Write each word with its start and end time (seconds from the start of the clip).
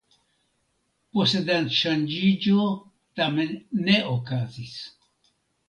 Posedantŝanĝiĝo 1.17 2.65
tamen 3.21 3.55
ne 3.85 4.01
okazis. 4.17 4.77